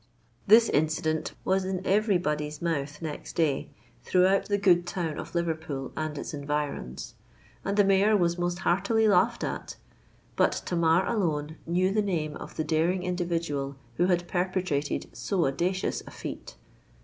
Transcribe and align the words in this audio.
This 0.47 0.67
incident 0.69 1.33
was 1.45 1.63
in 1.63 1.85
every 1.85 2.17
body's 2.17 2.59
mouth 2.59 3.03
next 3.03 3.33
day, 3.33 3.69
throughout 4.01 4.45
the 4.45 4.57
good 4.57 4.87
town 4.87 5.19
of 5.19 5.35
Liverpool 5.35 5.91
and 5.95 6.17
its 6.17 6.33
environs; 6.33 7.13
and 7.63 7.77
the 7.77 7.83
Mayor 7.83 8.17
was 8.17 8.35
most 8.35 8.57
heartily 8.65 9.07
laughed 9.07 9.43
at. 9.43 9.75
But 10.35 10.63
Tamar 10.65 11.05
alone 11.05 11.57
knew 11.67 11.91
the 11.93 12.01
name 12.01 12.35
of 12.37 12.55
the 12.55 12.63
daring 12.63 13.03
individual 13.03 13.75
who 13.97 14.07
had 14.07 14.27
perpetrated 14.27 15.07
so 15.13 15.45
audacious 15.45 16.01
a 16.07 16.09
feat. 16.09 16.55